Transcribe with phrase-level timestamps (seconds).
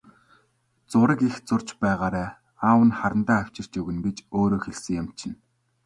[0.91, 2.29] Зураг их зурж байгаарай,
[2.67, 5.37] аав нь харандаа авчирч өгнө гэж өөрөө хэлсэн юм чинь.